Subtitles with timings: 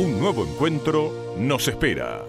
[0.00, 2.24] Un nuevo encuentro nos espera.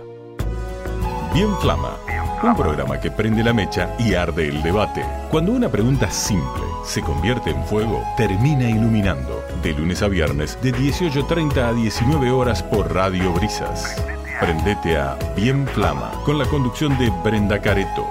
[1.34, 1.96] Bien Flama,
[2.44, 5.06] un programa que prende la mecha y arde el debate.
[5.30, 9.42] Cuando una pregunta simple se convierte en fuego, termina iluminando.
[9.64, 14.04] De lunes a viernes, de 18.30 a 19 horas por Radio Brisas.
[14.42, 18.06] Prendete a Bien Flama, con la conducción de Brenda Careto.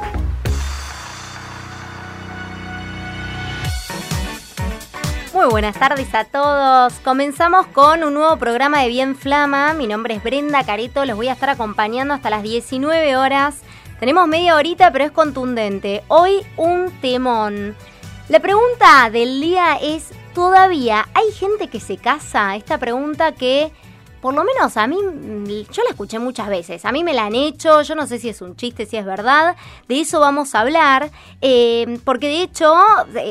[5.41, 6.93] Muy buenas tardes a todos.
[7.03, 9.73] Comenzamos con un nuevo programa de Bien Flama.
[9.73, 11.07] Mi nombre es Brenda Careto.
[11.07, 13.63] Los voy a estar acompañando hasta las 19 horas.
[14.01, 16.03] Tenemos media horita, pero es contundente.
[16.09, 17.75] Hoy un temón.
[18.29, 22.55] La pregunta del día es, ¿todavía hay gente que se casa?
[22.55, 23.73] Esta pregunta que
[24.21, 27.27] por lo menos a mí, mm, yo la escuché muchas veces, a mí me la
[27.27, 29.57] han hecho, yo no sé si es un chiste, si es verdad,
[29.89, 31.11] de eso vamos a hablar,
[31.41, 32.75] eh, porque de hecho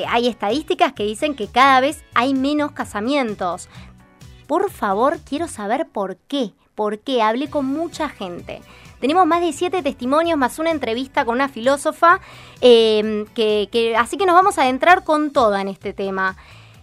[0.10, 3.70] hay estadísticas que dicen que cada vez hay menos casamientos.
[4.48, 8.62] Por favor, quiero saber por qué, por qué, hablé con mucha gente.
[9.00, 12.20] Tenemos más de siete testimonios más una entrevista con una filósofa,
[12.62, 16.36] eh, que, así que nos vamos a adentrar con toda en este tema.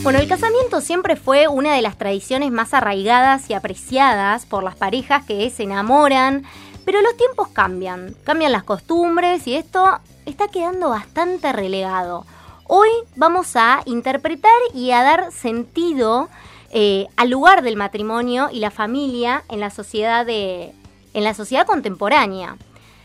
[0.02, 4.76] Bueno, el casamiento siempre fue una de las tradiciones más arraigadas y apreciadas por las
[4.76, 6.46] parejas que se enamoran,
[6.86, 12.26] pero los tiempos cambian, cambian las costumbres y esto está quedando bastante relegado.
[12.66, 16.30] Hoy vamos a interpretar y a dar sentido
[16.74, 20.74] eh, al lugar del matrimonio y la familia en la sociedad de,
[21.14, 22.58] en la sociedad contemporánea.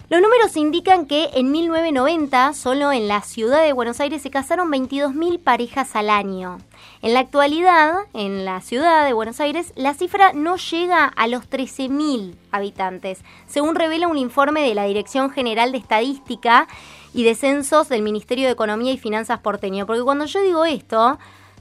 [0.08, 4.70] Los números indican que en 1990 solo en la ciudad de Buenos Aires se casaron
[4.70, 6.58] 22.000 parejas al año.
[7.02, 11.50] En la actualidad, en la ciudad de Buenos Aires, la cifra no llega a los
[11.50, 16.68] 13.000 habitantes, según revela un informe de la Dirección General de Estadística
[17.12, 19.86] y de Censos del Ministerio de Economía y Finanzas porteño.
[19.86, 21.18] Porque cuando yo digo esto,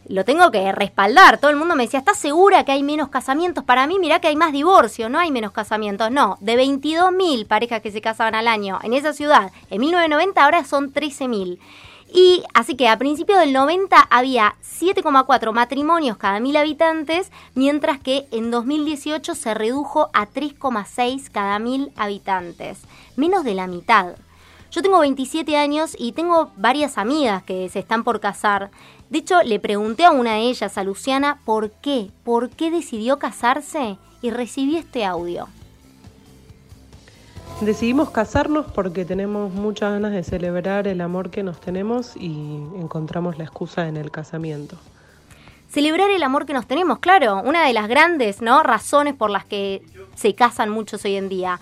[0.07, 1.39] lo tengo que respaldar.
[1.39, 3.63] Todo el mundo me decía, ¿estás segura que hay menos casamientos?
[3.63, 6.11] Para mí, mirá que hay más divorcio, no hay menos casamientos.
[6.11, 10.63] No, de 22.000 parejas que se casaban al año en esa ciudad, en 1990 ahora
[10.63, 11.59] son 13.000.
[12.13, 18.27] Y así que a principios del 90 había 7,4 matrimonios cada mil habitantes, mientras que
[18.31, 22.79] en 2018 se redujo a 3,6 cada mil habitantes.
[23.17, 24.15] Menos de la mitad.
[24.75, 28.71] Yo tengo 27 años y tengo varias amigas que se están por casar
[29.09, 33.19] de hecho, le pregunté a una de ellas, a Luciana, por qué, por qué decidió
[33.19, 35.47] casarse y recibí este audio.
[37.61, 42.33] Decidimos casarnos porque tenemos muchas ganas de celebrar el amor que nos tenemos y
[42.77, 44.75] encontramos la excusa en el casamiento.
[45.69, 48.63] Celebrar el amor que nos tenemos, claro, una de las grandes ¿no?
[48.63, 49.83] razones por las que
[50.15, 51.59] se casan muchos hoy en día.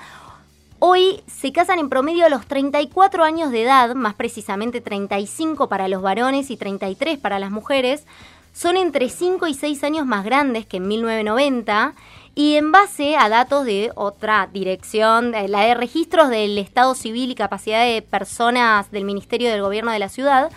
[0.85, 5.87] Hoy se casan en promedio a los 34 años de edad, más precisamente 35 para
[5.87, 8.03] los varones y 33 para las mujeres.
[8.51, 11.93] Son entre 5 y 6 años más grandes que en 1990
[12.35, 17.35] y en base a datos de otra dirección, la de registros del Estado Civil y
[17.35, 20.51] capacidad de personas del Ministerio del Gobierno de la Ciudad,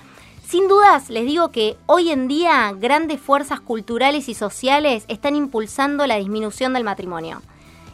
[0.44, 6.05] sin dudas les digo que hoy en día grandes fuerzas culturales y sociales están impulsando
[6.05, 7.43] la disminución del matrimonio.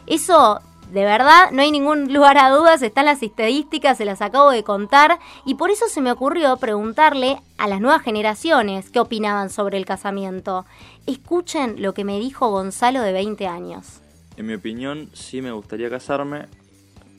[0.07, 0.59] Eso
[0.91, 4.63] de verdad, no hay ningún lugar a dudas, están las estadísticas, se las acabo de
[4.63, 9.77] contar, y por eso se me ocurrió preguntarle a las nuevas generaciones qué opinaban sobre
[9.77, 10.65] el casamiento.
[11.05, 14.01] Escuchen lo que me dijo Gonzalo de 20 años.
[14.37, 16.45] En mi opinión, sí me gustaría casarme,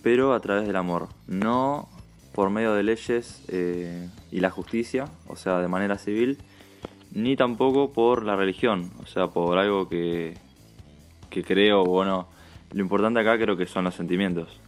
[0.03, 1.89] pero a través del amor, no
[2.35, 6.39] por medio de leyes eh, y la justicia, o sea, de manera civil,
[7.13, 10.37] ni tampoco por la religión, o sea, por algo que,
[11.31, 12.27] que creo, bueno,
[12.75, 14.61] lo importante acá creo que son los sentimientos.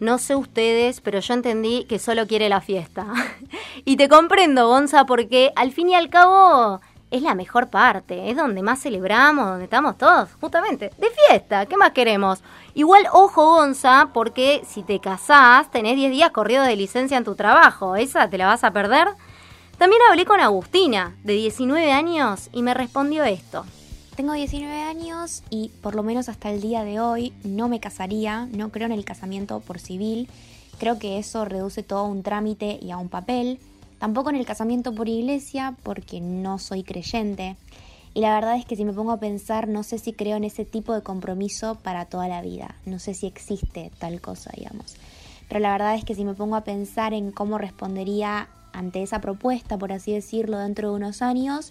[0.00, 3.06] No sé ustedes, pero yo entendí que solo quiere la fiesta.
[3.84, 6.80] y te comprendo, Gonza, porque al fin y al cabo
[7.10, 11.78] es la mejor parte, es donde más celebramos, donde estamos todos, justamente, de fiesta, ¿qué
[11.78, 12.42] más queremos?
[12.74, 17.34] Igual, ojo, Gonza, porque si te casás, tenés 10 días corridos de licencia en tu
[17.34, 19.08] trabajo, ¿esa te la vas a perder?
[19.78, 23.64] También hablé con Agustina, de 19 años, y me respondió esto.
[24.18, 28.48] Tengo 19 años y por lo menos hasta el día de hoy no me casaría,
[28.50, 30.28] no creo en el casamiento por civil,
[30.80, 33.60] creo que eso reduce todo a un trámite y a un papel,
[34.00, 37.54] tampoco en el casamiento por iglesia porque no soy creyente.
[38.12, 40.42] Y la verdad es que si me pongo a pensar, no sé si creo en
[40.42, 42.74] ese tipo de compromiso para toda la vida.
[42.86, 44.96] No sé si existe tal cosa, digamos.
[45.46, 49.20] Pero la verdad es que si me pongo a pensar en cómo respondería ante esa
[49.20, 51.70] propuesta, por así decirlo, dentro de unos años,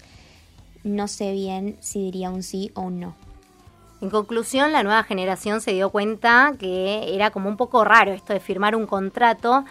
[0.83, 3.15] no sé bien si diría un sí o un no.
[3.99, 8.33] En conclusión, la nueva generación se dio cuenta que era como un poco raro esto
[8.33, 9.65] de firmar un contrato.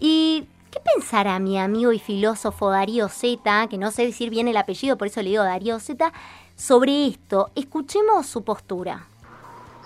[0.00, 4.56] ¿Y qué pensará mi amigo y filósofo Darío Zeta, que no sé decir bien el
[4.56, 6.14] apellido, por eso le digo Darío Zeta,
[6.56, 7.50] sobre esto?
[7.54, 9.06] Escuchemos su postura.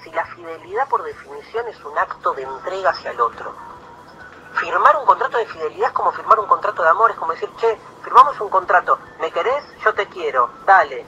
[0.04, 3.52] Si la fidelidad por definición es un acto de entrega hacia el otro,
[4.54, 7.50] firmar un contrato de fidelidad es como firmar un contrato de amor, es como decir,
[7.56, 9.64] che, firmamos un contrato, ¿me querés?
[9.84, 11.04] Yo te quiero, dale.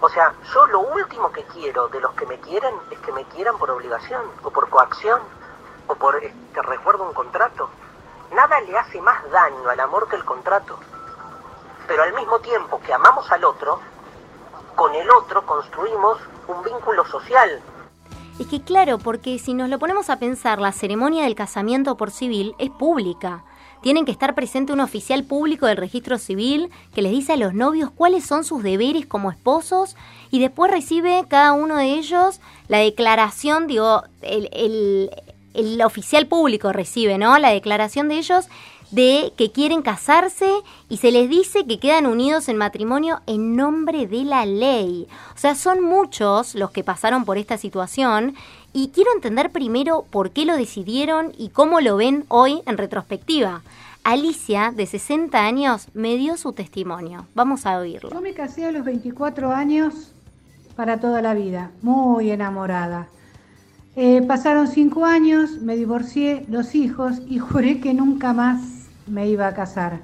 [0.00, 3.24] O sea, yo lo último que quiero de los que me quieren es que me
[3.26, 5.20] quieran por obligación, o por coacción,
[5.86, 7.68] o por este recuerdo un contrato.
[8.32, 10.78] Nada le hace más daño al amor que el contrato.
[11.86, 13.80] Pero al mismo tiempo que amamos al otro,
[14.76, 17.62] con el otro construimos un vínculo social,
[18.40, 22.10] es que claro, porque si nos lo ponemos a pensar, la ceremonia del casamiento por
[22.10, 23.44] civil es pública.
[23.82, 27.52] Tienen que estar presente un oficial público del registro civil que les dice a los
[27.52, 29.94] novios cuáles son sus deberes como esposos
[30.30, 35.10] y después recibe cada uno de ellos la declaración, digo, el, el,
[35.52, 37.38] el oficial público recibe, ¿no?
[37.38, 38.48] La declaración de ellos
[38.90, 40.50] de que quieren casarse
[40.88, 45.06] y se les dice que quedan unidos en matrimonio en nombre de la ley.
[45.34, 48.34] O sea, son muchos los que pasaron por esta situación
[48.72, 53.62] y quiero entender primero por qué lo decidieron y cómo lo ven hoy en retrospectiva.
[54.02, 57.26] Alicia, de 60 años, me dio su testimonio.
[57.34, 58.10] Vamos a oírlo.
[58.10, 60.12] Yo me casé a los 24 años
[60.74, 63.08] para toda la vida, muy enamorada.
[63.96, 68.79] Eh, pasaron cinco años, me divorcié, dos hijos y juré que nunca más
[69.10, 70.00] me iba a casar.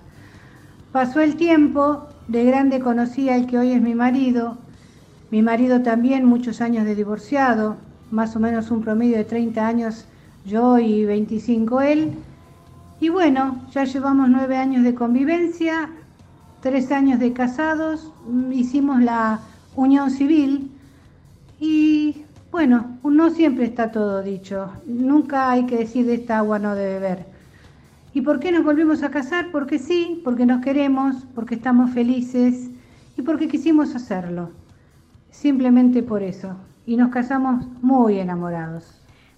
[0.93, 4.57] Pasó el tiempo, de grande conocí al que hoy es mi marido,
[5.31, 7.77] mi marido también muchos años de divorciado,
[8.11, 10.07] más o menos un promedio de 30 años
[10.45, 12.13] yo y 25 él.
[13.01, 15.91] Y bueno, ya llevamos nueve años de convivencia,
[16.63, 18.13] tres años de casados,
[18.53, 19.41] hicimos la
[19.75, 20.71] unión civil
[21.61, 26.75] y bueno, no siempre está todo dicho, nunca hay que decir de esta agua no
[26.75, 27.36] debe beber.
[28.17, 29.51] ¿Y por qué nos volvimos a casar?
[29.53, 32.71] Porque sí, porque nos queremos, porque estamos felices
[33.15, 34.53] y porque quisimos hacerlo.
[35.29, 36.57] Simplemente por eso.
[36.87, 38.96] Y nos casamos muy enamorados.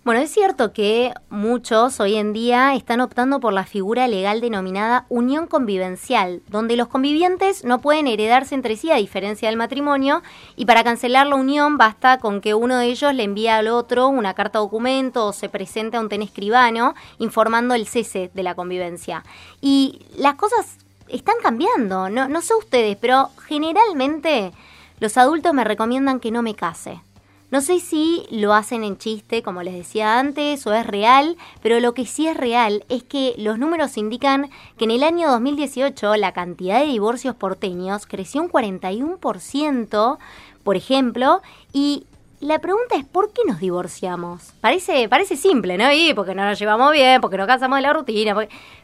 [0.08, 5.04] Bueno, es cierto que muchos hoy en día están optando por la figura legal denominada
[5.10, 10.22] unión convivencial, donde los convivientes no pueden heredarse entre sí a diferencia del matrimonio
[10.56, 14.08] y para cancelar la unión basta con que uno de ellos le envíe al otro
[14.08, 18.54] una carta documento o se presente a un ten escribano informando el cese de la
[18.54, 19.24] convivencia.
[19.60, 20.78] Y las cosas
[21.08, 24.52] están cambiando, no, no sé ustedes, pero generalmente
[25.00, 27.02] los adultos me recomiendan que no me case
[27.50, 31.80] no sé si lo hacen en chiste, como les decía antes, o es real, pero
[31.80, 36.16] lo que sí es real es que los números indican que en el año 2018
[36.16, 40.18] la cantidad de divorcios porteños creció un 41%,
[40.62, 41.40] por ejemplo,
[41.72, 42.04] y
[42.40, 44.52] la pregunta es ¿por qué nos divorciamos?
[44.60, 45.90] Parece, parece simple, ¿no?
[45.90, 48.36] Y porque no nos llevamos bien, porque no casamos de la rutina.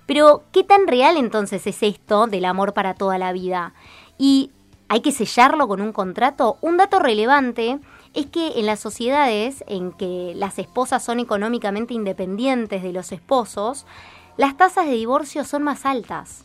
[0.07, 3.75] Pero, ¿qué tan real entonces es esto del amor para toda la vida?
[4.19, 4.51] Y
[4.89, 6.57] hay que sellarlo con un contrato.
[6.63, 7.79] Un dato relevante
[8.15, 13.87] es que en las sociedades en que las esposas son económicamente independientes de los esposos,
[14.37, 16.45] las tasas de divorcio son más altas.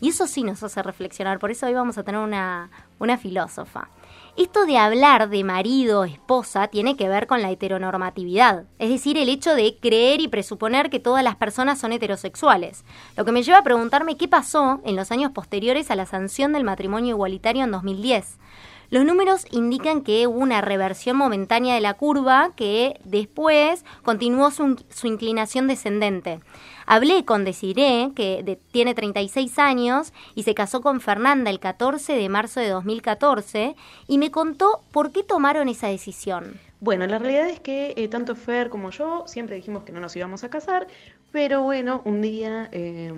[0.00, 3.90] Y eso sí nos hace reflexionar, por eso hoy vamos a tener una, una filósofa.
[4.36, 9.28] Esto de hablar de marido, esposa, tiene que ver con la heteronormatividad, es decir, el
[9.28, 12.84] hecho de creer y presuponer que todas las personas son heterosexuales.
[13.16, 16.52] Lo que me lleva a preguntarme qué pasó en los años posteriores a la sanción
[16.52, 18.38] del matrimonio igualitario en 2010.
[18.90, 24.76] Los números indican que hubo una reversión momentánea de la curva que después continuó su,
[25.04, 26.40] inclinación descendente.
[26.86, 32.28] Hablé con Desiré, que tiene 36 años y se casó con Fernanda el 14 de
[32.28, 33.76] marzo de 2014,
[34.08, 36.58] y me contó por qué tomaron esa decisión.
[36.80, 40.16] Bueno, la realidad es que eh, tanto Fer como yo siempre dijimos que no nos
[40.16, 40.88] íbamos a casar,
[41.30, 42.68] pero bueno, un día...
[42.72, 43.14] Eh,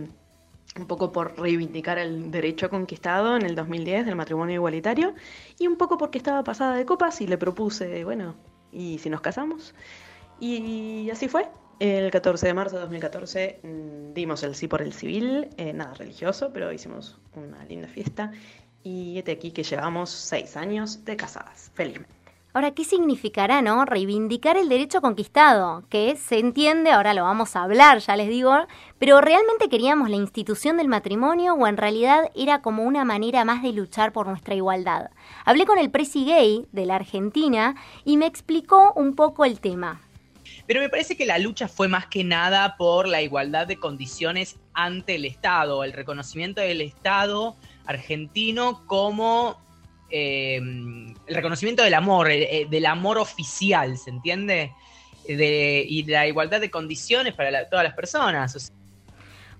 [0.78, 5.14] un poco por reivindicar el derecho conquistado en el 2010 del matrimonio igualitario
[5.58, 8.34] y un poco porque estaba pasada de copas y le propuse, bueno,
[8.72, 9.74] ¿y si nos casamos?
[10.40, 11.48] Y así fue.
[11.78, 15.94] El 14 de marzo de 2014 mm, dimos el sí por el civil, eh, nada
[15.94, 18.30] religioso, pero hicimos una linda fiesta
[18.84, 22.21] y este aquí que llevamos seis años de casadas, felizmente.
[22.54, 23.86] Ahora, ¿qué significará, no?
[23.86, 28.54] Reivindicar el derecho conquistado, que se entiende, ahora lo vamos a hablar, ya les digo,
[28.98, 33.62] pero ¿realmente queríamos la institución del matrimonio o en realidad era como una manera más
[33.62, 35.08] de luchar por nuestra igualdad?
[35.46, 40.02] Hablé con el presi gay de la Argentina y me explicó un poco el tema.
[40.66, 44.56] Pero me parece que la lucha fue más que nada por la igualdad de condiciones
[44.74, 47.56] ante el Estado, el reconocimiento del Estado
[47.86, 49.56] argentino como
[50.14, 54.70] Em, el reconocimiento del amor, eh, eh, del amor oficial, ¿se entiende?
[55.26, 58.70] De, y la igualdad de condiciones para todas las personas.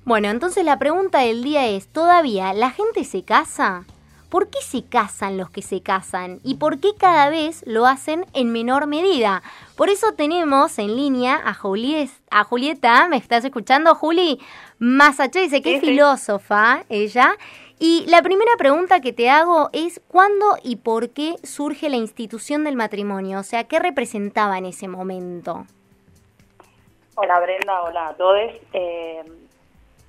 [0.04, 3.86] Bueno, entonces la pregunta del día es, ¿todavía la gente se casa?
[4.28, 6.40] ¿Por qué se casan los que se casan?
[6.42, 9.42] ¿Y por qué cada vez lo hacen en menor medida?
[9.74, 14.38] Por eso tenemos en línea a, a Julieta, ¿me estás escuchando, Juli?
[14.78, 17.36] Masache dice que es filósofa, ella,
[17.84, 22.62] y la primera pregunta que te hago es ¿cuándo y por qué surge la institución
[22.62, 23.40] del matrimonio?
[23.40, 25.64] O sea, ¿qué representaba en ese momento?
[27.16, 28.52] Hola Brenda, hola a todos.
[28.72, 29.24] Eh,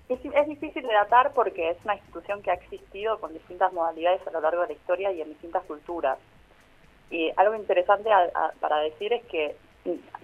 [0.07, 4.29] es, difícil de datar porque es una institución que ha existido con distintas modalidades a
[4.29, 6.19] lo largo de la historia y en distintas culturas.
[7.09, 8.07] Y algo interesante
[8.59, 9.55] para decir es que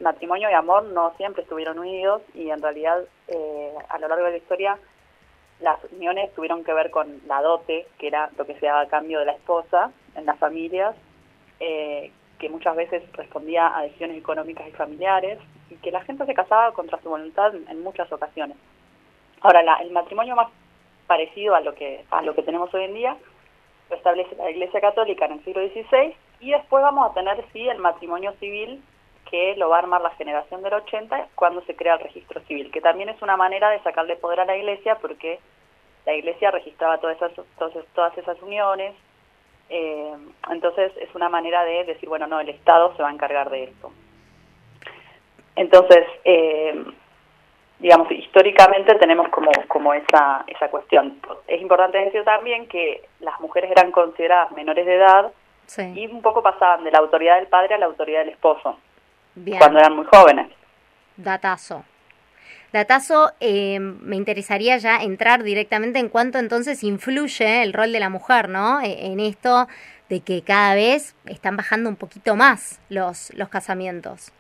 [0.02, 4.32] matrimonio y amor no siempre estuvieron unidos y en realidad eh, a lo largo de
[4.34, 4.78] la historia
[5.62, 8.88] las uniones tuvieron que ver con la dote, que era lo que se daba a
[8.88, 10.96] cambio de la esposa en las familias,
[11.60, 15.40] eh, que muchas veces respondía a decisiones económicas y familiares,
[15.70, 18.58] y que la gente se casaba contra su voluntad en muchas ocasiones.
[19.42, 20.48] Ahora, el matrimonio más
[21.08, 23.18] parecido a lo que a lo que tenemos hoy en día
[23.90, 27.68] lo establece la Iglesia Católica en el siglo XVI, y después vamos a tener, sí,
[27.68, 28.82] el matrimonio civil,
[29.30, 32.72] que lo va a armar la generación del 80 cuando se crea el registro civil,
[32.72, 35.40] que también es una manera de sacarle poder a la iglesia porque
[36.06, 37.32] la iglesia registraba todas esas,
[37.94, 38.96] todas, esas uniones,
[39.70, 40.14] eh,
[40.50, 43.66] entonces es una manera de decir, bueno, no, el Estado se va a encargar de
[43.66, 43.92] esto.
[45.56, 46.84] Entonces, eh,
[47.78, 51.20] digamos, históricamente tenemos como, como esa, esa cuestión.
[51.48, 55.32] Es importante decir también que las mujeres eran consideradas menores de edad
[55.94, 58.80] y un poco pasaban de la autoridad del padre a la autoridad del esposo
[59.58, 60.48] cuando eran muy jóvenes.
[61.18, 61.84] Datazo.
[62.72, 68.10] Datazo, eh, me interesaría ya entrar directamente en cuánto entonces influye el rol de la
[68.10, 68.80] mujer, ¿no?
[68.82, 69.68] E, en esto
[70.08, 74.32] de que cada vez están bajando un poquito más los, los casamientos.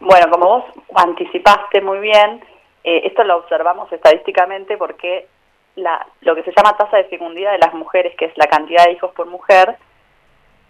[0.00, 0.64] Bueno, como vos
[0.94, 2.42] anticipaste muy bien,
[2.84, 5.28] eh, esto lo observamos estadísticamente porque
[5.76, 8.84] la, lo que se llama tasa de fecundidad de las mujeres, que es la cantidad
[8.86, 9.76] de hijos por mujer,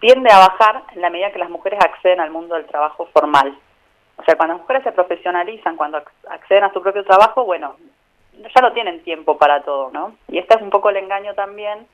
[0.02, 3.56] tiende a bajar en la medida que las mujeres acceden al mundo del trabajo formal.
[4.16, 7.76] O sea, cuando las mujeres se profesionalizan, cuando acceden a su propio trabajo, bueno,
[8.32, 10.16] ya no tienen tiempo para todo, ¿no?
[10.26, 11.86] Y este es un poco el engaño también,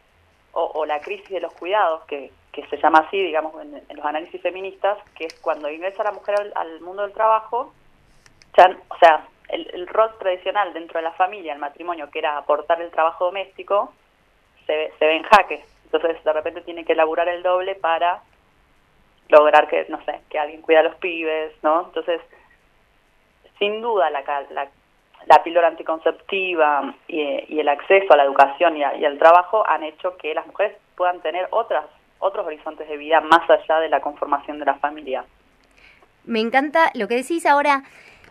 [0.53, 4.41] o, la crisis de los cuidados, que, que se llama así, digamos, en, los análisis
[4.41, 7.75] feministas, que es cuando ingresa la mujer al, mundo del trabajo,
[8.57, 12.39] ya, o sea, el, el, rol tradicional dentro de la familia, el matrimonio, que era
[12.39, 13.93] aportar el trabajo doméstico,
[14.67, 15.65] se, se ve en jaque.
[15.93, 18.23] Entonces de repente tiene que laburar el doble para
[19.29, 21.87] lograr que, no sé, que alguien cuida a los pibes, ¿no?
[21.87, 22.21] Entonces,
[23.59, 24.69] sin duda la, la,
[25.27, 30.35] la píldora anticonceptiva y, el acceso a la educación y, al trabajo han hecho que
[30.35, 31.87] las mujeres puedan tener otras
[32.21, 35.25] otros horizontes de vida más allá de la conformación de la familia.
[36.25, 37.85] Me encanta lo que decís ahora.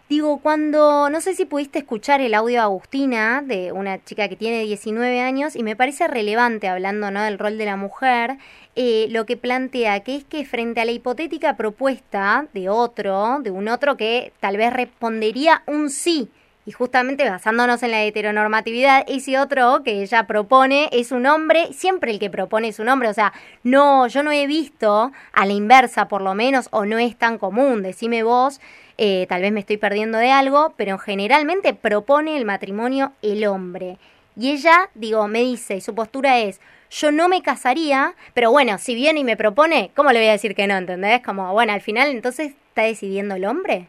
[0.09, 4.37] Digo, cuando, no sé si pudiste escuchar el audio de Agustina, de una chica que
[4.37, 7.23] tiene 19 años, y me parece relevante, hablando ¿no?
[7.23, 8.37] del rol de la mujer,
[8.77, 13.51] eh, lo que plantea, que es que frente a la hipotética propuesta de otro, de
[13.51, 16.29] un otro que tal vez respondería un sí,
[16.65, 22.11] y justamente basándonos en la heteronormatividad, ese otro que ella propone es un hombre, siempre
[22.11, 23.33] el que propone es un hombre, o sea,
[23.63, 27.37] no, yo no he visto a la inversa por lo menos, o no es tan
[27.37, 28.61] común, decime vos,
[28.97, 33.97] eh, tal vez me estoy perdiendo de algo, pero generalmente propone el matrimonio el hombre.
[34.35, 38.77] y ella, digo, me dice, y su postura es, yo no me casaría, pero bueno,
[38.77, 40.75] si viene y me propone, ¿cómo le voy a decir que no?
[40.75, 41.21] ¿Entendés?
[41.23, 43.87] Como, bueno, al final entonces está decidiendo el hombre.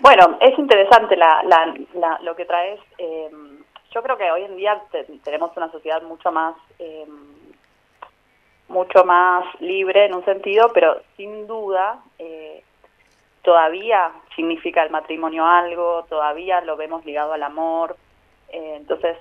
[0.00, 2.80] Bueno, es interesante la, la, lo que traes.
[2.98, 3.30] Eh,
[3.92, 4.80] yo creo que hoy en día
[5.24, 7.06] tenemos una sociedad mucho más eh,
[8.68, 12.62] mucho más libre en un sentido, pero sin duda eh,
[13.42, 17.96] todavía significa el matrimonio algo, todavía lo vemos ligado al amor.
[18.48, 19.16] Eh, entonces,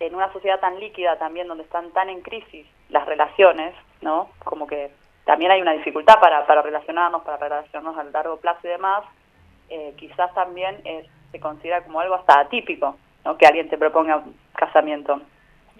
[0.00, 4.28] en una sociedad tan líquida también, donde están tan en crisis las relaciones, ¿no?
[4.44, 4.90] Como que
[5.24, 9.04] también hay una dificultad para, para relacionarnos, para relacionarnos a largo plazo y demás,
[9.70, 10.82] eh, quizás también
[11.32, 13.36] se considera como algo hasta atípico, ¿no?
[13.38, 15.20] Que alguien te proponga un casamiento.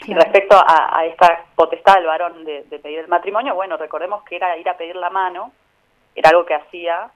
[0.07, 4.57] Y respecto a, esta potestad del varón de, pedir el matrimonio, bueno, recordemos que era
[4.57, 5.53] ir a pedir la mano,
[6.15, 7.11] era algo que hacía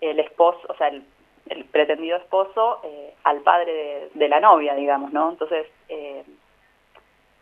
[0.00, 1.04] el esposo, o sea, el,
[1.72, 5.30] pretendido esposo eh, al padre de, la novia, digamos, ¿no?
[5.30, 6.22] Entonces, eh,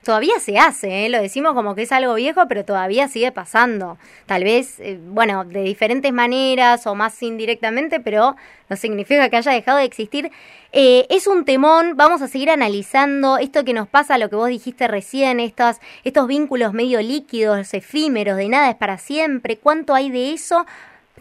[0.08, 1.08] todavía se hace, ¿eh?
[1.10, 3.98] lo decimos como que es algo viejo, pero todavía sigue pasando.
[4.24, 8.34] Tal vez, eh, bueno, de diferentes maneras o más indirectamente, pero
[8.70, 10.30] no significa que haya dejado de existir.
[10.72, 14.48] Eh, es un temón, vamos a seguir analizando esto que nos pasa, lo que vos
[14.48, 20.10] dijiste recién, estos, estos vínculos medio líquidos, efímeros, de nada es para siempre, cuánto hay
[20.10, 20.64] de eso.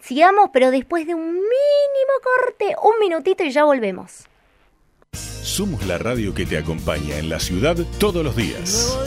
[0.03, 4.25] Sigamos, pero después de un mínimo corte, un minutito y ya volvemos.
[5.13, 8.97] Somos la radio que te acompaña en la ciudad todos los días.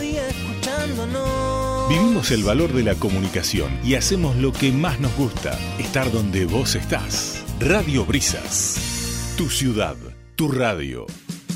[1.89, 6.47] Vivimos el valor de la comunicación y hacemos lo que más nos gusta, estar donde
[6.47, 7.45] vos estás.
[7.59, 9.35] Radio Brisas.
[9.37, 9.97] Tu ciudad,
[10.37, 11.07] tu radio.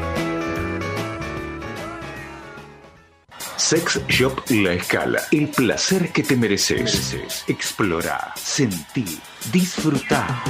[3.64, 5.22] Sex Shop La Escala.
[5.30, 7.16] El placer que te mereces.
[7.48, 9.18] Explora, sentí,
[9.50, 10.42] disfrutar.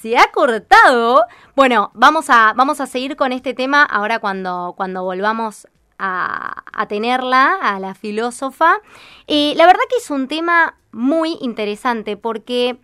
[0.00, 1.24] se ha cortado.
[1.54, 7.58] Bueno, vamos a, vamos a seguir con este tema ahora cuando, cuando volvamos a, tenerla,
[7.60, 8.78] a la filósofa.
[9.26, 12.78] Eh, la verdad que es un tema muy interesante porque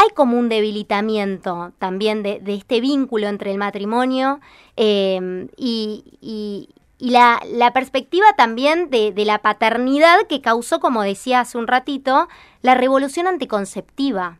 [0.00, 4.40] hay como un debilitamiento también de, este vínculo entre el matrimonio
[4.76, 7.40] eh, y, la,
[7.74, 12.28] perspectiva también de, la paternidad que causó, como decía hace un ratito,
[12.62, 14.38] la revolución anticonceptiva.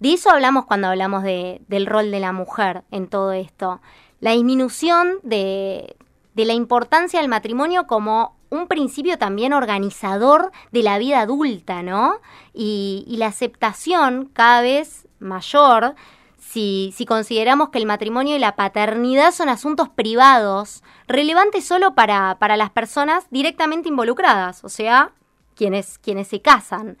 [0.00, 3.80] De eso hablamos cuando hablamos de, del rol de la mujer en todo esto.
[4.18, 5.96] La disminución de,
[6.34, 12.20] de la importancia del matrimonio como un principio también organizador de la vida adulta, ¿no?
[12.52, 15.94] Y, la aceptación cada vez mayor
[16.38, 22.36] si, si, consideramos que el matrimonio y la paternidad son asuntos privados, relevantes solo para,
[22.38, 25.12] para las personas directamente involucradas, o sea,
[25.54, 26.98] quienes, quienes se casan.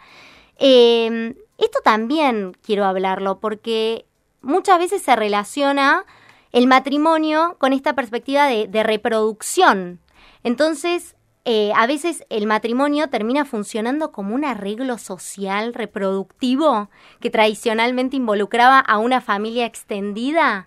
[0.58, 4.06] Eh, esto también quiero hablarlo porque
[4.42, 6.04] muchas veces se relaciona
[6.52, 10.00] el matrimonio con esta perspectiva de, reproducción.
[10.42, 11.15] Entonces,
[11.48, 18.80] eh, a veces el matrimonio termina funcionando como un arreglo social reproductivo que tradicionalmente involucraba
[18.80, 20.66] a una familia extendida.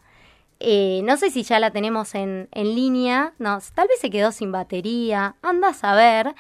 [0.61, 4.31] Eh, no sé si ya la tenemos en, en línea, no, tal vez se quedó
[4.31, 6.33] sin batería, anda a saber,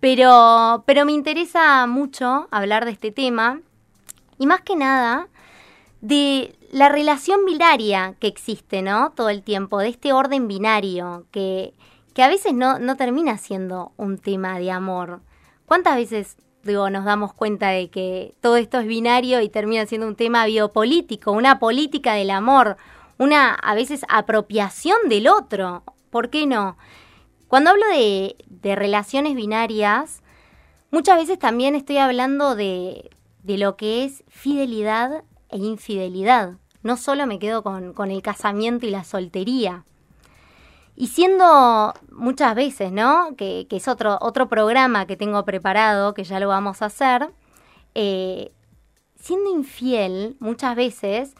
[0.00, 3.60] pero, pero me interesa mucho hablar de este tema
[4.38, 5.28] y más que nada
[6.00, 9.10] de la relación binaria que existe, ¿no?
[9.10, 11.74] Todo el tiempo, de este orden binario que,
[12.14, 15.20] que a veces no, no termina siendo un tema de amor.
[15.66, 20.06] ¿Cuántas veces digo, nos damos cuenta de que todo esto es binario y termina siendo
[20.06, 22.76] un tema biopolítico, una política del amor,
[23.18, 25.82] una a veces apropiación del otro?
[26.10, 26.76] ¿Por qué no?
[27.48, 30.22] Cuando hablo de, de relaciones binarias,
[30.90, 33.10] muchas veces también estoy hablando de,
[33.42, 36.54] de lo que es fidelidad e infidelidad.
[36.82, 39.84] No solo me quedo con, con el casamiento y la soltería.
[40.94, 43.34] Y siendo muchas veces, ¿no?
[43.36, 47.30] Que, que, es otro, otro programa que tengo preparado, que ya lo vamos a hacer,
[47.94, 48.52] eh,
[49.16, 51.34] siendo infiel muchas veces,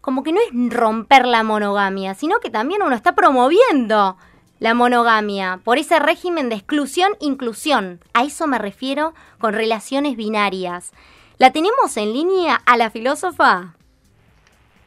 [0.00, 4.16] como que no es romper la monogamia, sino que también uno está promoviendo
[4.58, 8.00] la monogamia, por ese régimen de exclusión-inclusión.
[8.12, 10.92] A eso me refiero con relaciones binarias.
[11.38, 13.74] ¿La tenemos en línea a la filósofa?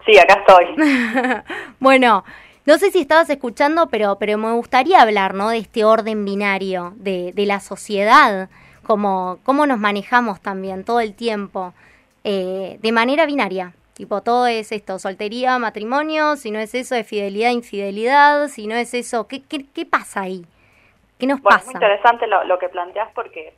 [0.05, 0.65] Sí, acá estoy.
[1.79, 2.25] bueno,
[2.65, 5.49] no sé si estabas escuchando, pero, pero me gustaría hablar ¿no?
[5.49, 8.49] de este orden binario, de, de la sociedad,
[8.85, 11.73] como cómo nos manejamos también todo el tiempo,
[12.23, 13.73] eh, de manera binaria.
[13.93, 18.75] Tipo, todo es esto, soltería, matrimonio, si no es eso, es fidelidad, infidelidad, si no
[18.75, 20.45] es eso, ¿qué, qué, qué pasa ahí?
[21.19, 21.57] ¿Qué nos pasa?
[21.57, 23.53] Es muy interesante lo, lo, que planteas porque,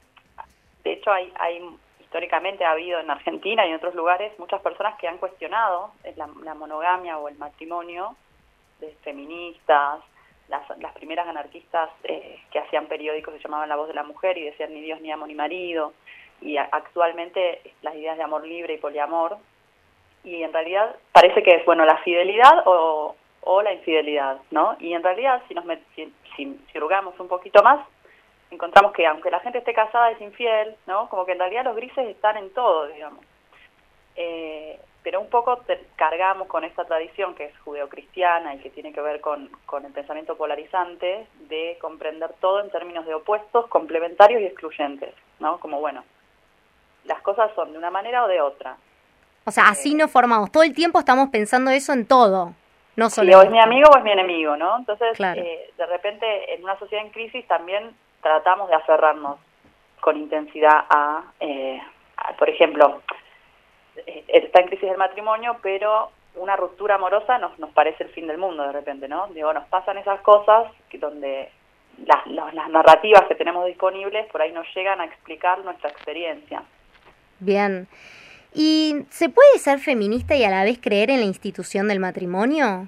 [0.84, 1.64] de hecho, hay, hay
[2.02, 6.28] históricamente ha habido en Argentina y en otros lugares muchas personas que han cuestionado la,
[6.44, 8.16] la monogamia o el matrimonio,
[9.04, 10.02] feministas,
[10.50, 14.38] las, las primeras anarquistas eh, que hacían periódicos se llamaban La Voz de la Mujer
[14.38, 15.94] y decían ni Dios, ni amo, ni marido,
[16.42, 19.38] y actualmente las ideas de amor libre y poliamor
[20.24, 24.76] y en realidad parece que es, bueno, la fidelidad o, o la infidelidad, ¿no?
[24.80, 25.66] Y en realidad, si nos
[25.96, 27.86] si, si, un poquito más,
[28.52, 31.10] encontramos que aunque la gente esté casada es infiel, ¿no?
[31.10, 33.26] Como que en realidad los grises están en todo, digamos.
[34.16, 35.60] Eh, pero un poco
[35.96, 39.92] cargamos con esta tradición que es judeocristiana y que tiene que ver con, con el
[39.92, 45.60] pensamiento polarizante de comprender todo en términos de opuestos, complementarios y excluyentes, ¿no?
[45.60, 46.04] Como, bueno,
[47.04, 48.78] las cosas son de una manera o de otra.
[49.46, 50.52] O sea, así nos formamos.
[50.52, 52.54] Todo el tiempo estamos pensando eso en todo.
[52.96, 54.78] No solo o es mi amigo o es mi enemigo, ¿no?
[54.78, 59.38] Entonces, eh, de repente, en una sociedad en crisis también tratamos de aferrarnos
[60.00, 61.82] con intensidad a, eh,
[62.38, 63.02] por ejemplo,
[64.28, 68.38] está en crisis el matrimonio, pero una ruptura amorosa nos, nos parece el fin del
[68.38, 69.28] mundo de repente, ¿no?
[69.28, 71.50] Digo, nos pasan esas cosas que donde
[72.06, 76.64] las, las narrativas que tenemos disponibles por ahí nos llegan a explicar nuestra experiencia.
[77.40, 77.88] Bien.
[78.54, 82.88] ¿Y se puede ser feminista y a la vez creer en la institución del matrimonio?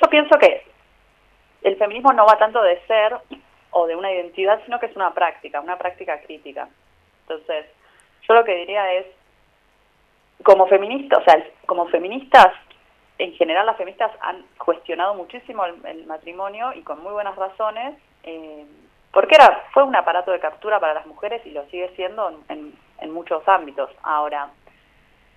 [0.00, 0.62] Yo pienso que
[1.62, 3.16] el feminismo no va tanto de ser
[3.70, 6.68] o de una identidad, sino que es una práctica, una práctica crítica.
[7.22, 7.66] Entonces,
[8.28, 9.06] yo lo que diría es,
[10.46, 12.52] como feministas, o sea, como feministas,
[13.18, 18.64] en general las feministas han cuestionado muchísimo el, matrimonio y con muy buenas razones, eh,
[19.10, 22.72] porque era fue un aparato de captura para las mujeres y lo sigue siendo en,
[23.00, 23.90] en muchos ámbitos.
[24.04, 24.50] Ahora,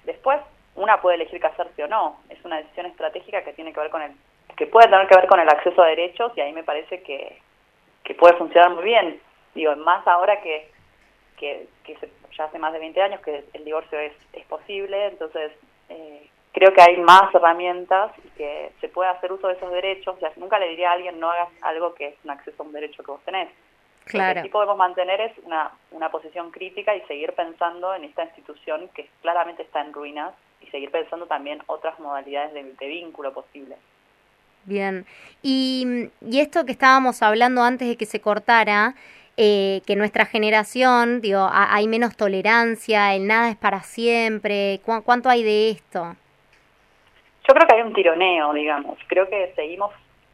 [0.05, 0.39] después
[0.75, 4.03] una puede elegir casarse o no, es una decisión estratégica que tiene que ver con
[4.03, 4.11] el
[4.57, 7.39] que puede tener que ver con el acceso a derechos y ahí me parece que,
[8.03, 9.19] que puede funcionar muy bien.
[9.55, 10.69] Digo, más ahora que,
[11.39, 11.97] que, que
[12.37, 15.51] ya hace más de 20 años que el divorcio es, es posible, entonces
[15.89, 20.15] eh, creo que hay más herramientas y que se puede hacer uso de esos derechos.
[20.15, 22.65] O sea, nunca le diría a alguien no hagas algo que es un acceso a
[22.65, 23.49] un derecho que vos tenés.
[24.05, 24.29] Claro.
[24.29, 28.23] Lo que sí podemos mantener es una, una posición crítica y seguir pensando en esta
[28.23, 33.33] institución que claramente está en ruinas y seguir pensando también otras modalidades de, de vínculo
[33.33, 33.77] posibles.
[34.65, 35.05] Bien.
[35.41, 38.95] Y, y esto que estábamos hablando antes de que se cortara,
[39.41, 44.81] eh, que nuestra generación, digo, ha- hay menos tolerancia, el nada es para siempre.
[44.85, 46.13] ¿Cu- ¿Cuánto hay de esto?
[47.47, 48.99] Yo creo que hay un tironeo, digamos.
[49.07, 49.91] Creo que seguimos,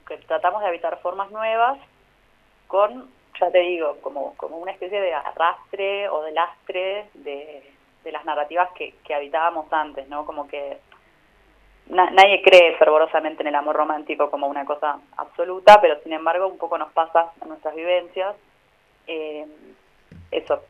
[0.07, 1.77] que tratamos de habitar formas nuevas
[2.67, 3.07] con,
[3.39, 7.63] ya te digo, como, como una especie de arrastre o de lastre de,
[8.03, 10.25] de las narrativas que, habitábamos antes, ¿no?
[10.25, 10.79] Como que
[11.89, 16.47] na- nadie cree fervorosamente en el amor romántico como una cosa absoluta, pero sin embargo
[16.47, 18.35] un poco nos pasa en nuestras vivencias.
[20.45, 20.63] Eso,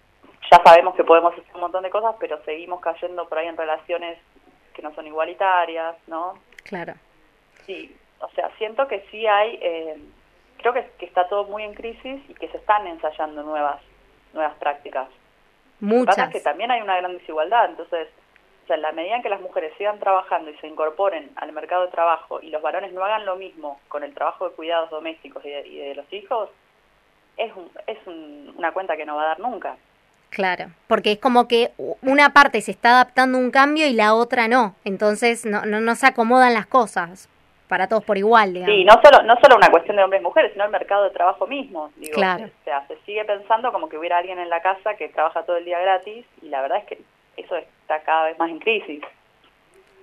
[0.51, 3.57] ya sabemos que podemos hacer un montón de cosas, pero seguimos cayendo por ahí en
[3.57, 4.17] relaciones
[4.73, 6.33] que no son igualitarias, ¿no?
[6.63, 6.93] Claro.
[7.65, 9.97] Sí, o sea, siento que sí hay, eh,
[10.57, 13.81] creo que, que está todo muy en crisis y que se están ensayando nuevas
[14.33, 15.07] nuevas prácticas.
[15.79, 16.27] Lo que pasa Muchas.
[16.27, 18.09] es que también hay una gran desigualdad, entonces,
[18.63, 21.51] o sea, en la medida en que las mujeres sigan trabajando y se incorporen al
[21.53, 24.89] mercado de trabajo y los varones no hagan lo mismo con el trabajo de cuidados
[24.89, 26.49] domésticos y de, y de los hijos,
[27.37, 29.75] es, un, es un- una cuenta que no va a dar nunca.
[30.29, 31.71] Claro, porque es como que
[32.01, 34.75] una parte se está adaptando a un cambio y la otra no.
[34.83, 37.29] Entonces no, no, no se acomodan las cosas
[37.69, 38.75] para todos por igual, digamos.
[38.75, 41.11] Sí, no solo, no solo una cuestión de hombres y mujeres, sino el mercado de
[41.11, 41.89] trabajo mismo.
[41.95, 42.45] Digo, Claro.
[42.45, 45.57] O sea, se sigue pensando como que hubiera alguien en la casa que trabaja todo
[45.57, 47.01] el día gratis y la verdad es que
[47.37, 49.01] eso está cada vez más en crisis.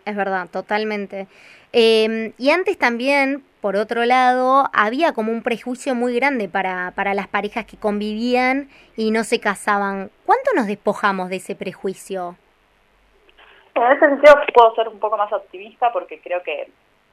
[0.05, 1.27] Es verdad, totalmente.
[1.73, 7.15] Eh, y antes también, por otro lado, había como un prejuicio muy grande para, para
[7.15, 10.11] las parejas que convivían y no se casaban.
[10.27, 12.35] ¿Cuánto nos despojamos de ese prejuicio?
[13.77, 16.71] En ese sentido puedo ser un poco más optimista porque creo que,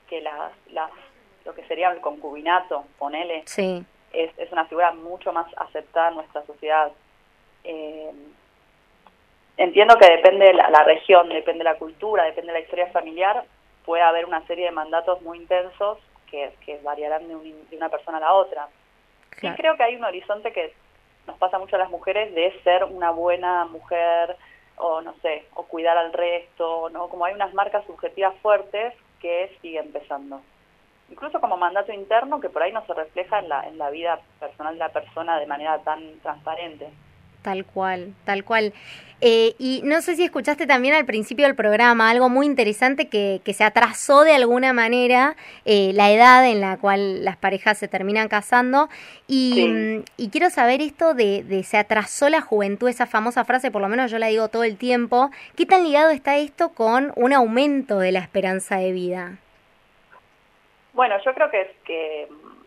[0.10, 0.90] que las, las,
[1.46, 6.16] lo que sería el concubinato, ponele, Sí, es, es una figura mucho más aceptada en
[6.16, 6.92] nuestra sociedad.
[7.64, 8.10] Eh,
[9.58, 12.88] entiendo que depende de la, la región, depende de la cultura, depende de la historia
[12.88, 13.44] familiar,
[13.86, 16.00] puede haber una serie de mandatos muy intensos
[16.30, 18.68] que, que variarán de, un- de una persona a la otra.
[19.34, 19.56] Sí claro.
[19.58, 20.74] creo que hay un horizonte que
[21.28, 24.36] nos pasa mucho a las mujeres de ser una buena mujer
[24.78, 27.10] o no sé, o cuidar al resto, ¿no?
[27.10, 30.42] Como hay unas marcas subjetivas fuertes que siguen pesando.
[31.10, 34.20] Incluso como mandato interno que por ahí no se refleja en la, en la vida
[34.40, 36.88] personal de la persona de manera tan transparente.
[37.42, 38.74] Tal cual, tal cual.
[39.22, 43.42] Eh, y no sé si escuchaste también al principio del programa algo muy interesante que,
[43.44, 47.90] que se atrasó de alguna manera eh, la edad en la cual las parejas se
[47.90, 48.88] terminan casando.
[49.28, 49.68] Y, Sí.
[49.68, 53.82] mm, y quiero saber esto de, de se atrasó la juventud, esa famosa frase, por
[53.82, 55.32] lo menos yo la digo todo el tiempo.
[55.58, 59.38] ¿Qué tan ligado está esto con un aumento de la esperanza de vida?
[60.94, 62.64] Bueno, yo creo que es que mm,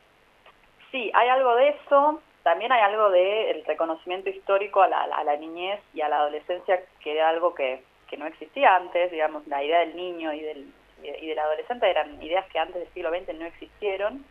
[0.90, 5.36] sí, hay algo de eso, también hay algo del reconocimiento histórico a la, a la
[5.36, 9.62] niñez y a la adolescencia, que era algo que, que no existía antes, digamos, la
[9.62, 13.34] idea del niño y del, y del adolescente eran ideas que antes del siglo XX
[13.38, 14.24] no existieron.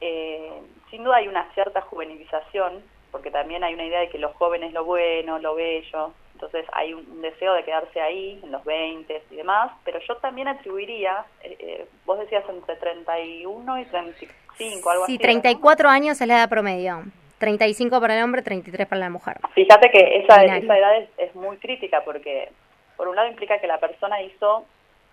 [0.00, 0.52] Eh,
[0.90, 4.62] sin duda hay una cierta juvenilización, porque también hay una idea de que lo joven
[4.62, 9.24] es lo bueno, lo bello, entonces hay un, deseo de quedarse ahí, en los 20
[9.30, 15.04] y demás, pero yo también atribuiría, eh, eh, vos decías entre 31 y 35, algo
[15.04, 15.18] Sí, así.
[15.18, 15.22] ¿no?
[15.22, 17.04] 34 años es la edad promedio.
[17.40, 19.38] 35 para el hombre, 33 para la mujer.
[19.54, 22.50] Fíjate que esa, esa edad es, es muy crítica porque,
[22.96, 24.66] por un lado, implica que la persona hizo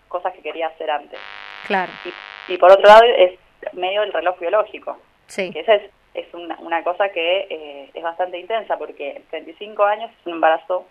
[0.08, 1.18] cosas que quería hacer antes.
[1.66, 3.32] Claro, Y, y por otro lado, es
[3.72, 4.98] medio el reloj biológico.
[5.26, 5.50] sí.
[5.52, 10.10] Que esa es, es una, una cosa que eh, es bastante intensa porque 35 años
[10.20, 10.86] es un embarazo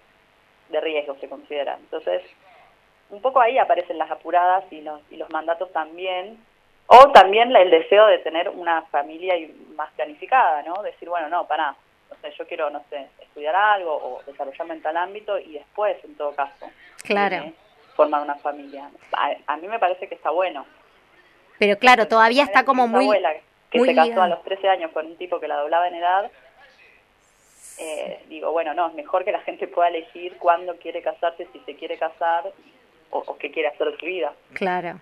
[0.69, 1.77] de riesgo, se considera.
[1.79, 2.23] Entonces,
[3.09, 6.37] un poco ahí aparecen las apuradas y los, y los mandatos también.
[6.87, 9.35] O también el deseo de tener una familia
[9.75, 10.81] más planificada, ¿no?
[10.83, 11.75] Decir, bueno, no, para,
[12.09, 15.97] o sea, yo quiero, no sé, estudiar algo o desarrollarme en tal ámbito y después,
[16.05, 16.65] en todo caso,
[17.03, 17.35] Claro.
[17.37, 17.53] eh,
[17.95, 18.89] formar una familia.
[19.13, 20.65] A, a mí me parece que está bueno.
[21.59, 23.03] Pero claro, todavía está como Mi muy...
[23.05, 23.33] abuela,
[23.69, 25.95] que muy se casó a los 13 años con un tipo que la doblaba en
[25.95, 26.31] edad,
[27.79, 31.59] eh, digo, bueno, no, es mejor que la gente pueda elegir cuándo quiere casarse, si
[31.59, 32.45] se quiere casar
[33.11, 34.33] o, o qué quiere hacer de su vida.
[34.53, 34.99] Claro.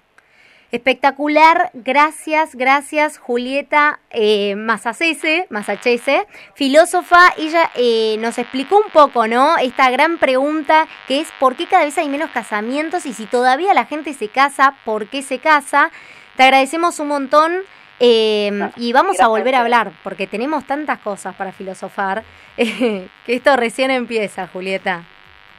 [0.72, 6.26] Espectacular, gracias, gracias Julieta eh, Masacese, Masachese,
[6.56, 9.58] filósofa, ella eh, nos explicó un poco, ¿no?
[9.58, 13.74] Esta gran pregunta que es ¿por qué cada vez hay menos casamientos y si todavía
[13.74, 15.92] la gente se casa, por qué se casa?
[16.36, 17.54] Te agradecemos un montón
[18.00, 22.24] eh, y vamos a volver a hablar porque tenemos tantas cosas para filosofar
[22.58, 25.04] eh, que esto recién empieza, Julieta.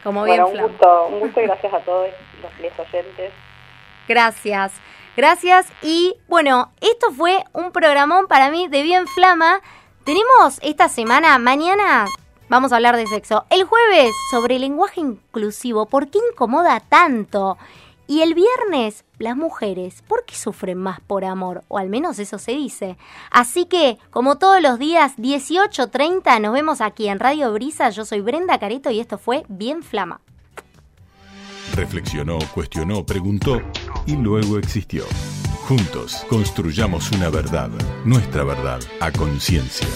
[0.03, 2.09] Como bien bueno, un gusto, un gusto y gracias a todos
[2.43, 3.33] los, los oyentes.
[4.07, 4.73] Gracias.
[5.17, 5.67] Gracias.
[5.83, 9.61] Y bueno, esto fue un programón para mí de bien flama.
[10.05, 12.07] Tenemos esta semana, mañana
[12.49, 13.45] vamos a hablar de sexo.
[13.51, 17.59] El jueves sobre lenguaje inclusivo, ¿por qué incomoda tanto?
[18.09, 21.65] Y el viernes, las mujeres, ¿por qué sufren más por amor?
[21.67, 22.97] O al menos eso se dice.
[23.33, 27.91] Así que, como todos los días, 18.30, nos vemos aquí en Radio Brisa.
[27.91, 30.21] Yo soy Brenda Careto y esto fue Bien Flama.
[31.77, 33.61] Reflexionó, cuestionó, preguntó
[34.07, 35.05] y luego existió.
[35.69, 37.71] Juntos construyamos una verdad,
[38.05, 39.87] nuestra verdad, a conciencia.